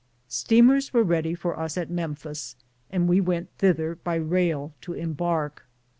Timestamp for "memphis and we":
1.91-3.21